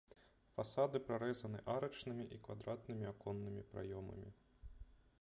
[0.53, 4.29] Фасады прарэзаны арачнымі і квадратнымі аконнымі праёмамі.